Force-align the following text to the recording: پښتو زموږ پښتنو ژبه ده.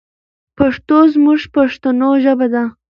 پښتو 0.57 0.97
زموږ 1.13 1.39
پښتنو 1.55 2.09
ژبه 2.23 2.47
ده. 2.53 2.63